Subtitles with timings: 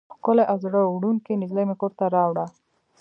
[0.15, 2.45] ښکلې او زړه وړونکې نجلۍ مې کور ته راوړه.